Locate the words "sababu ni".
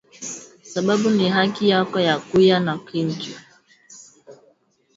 0.63-1.29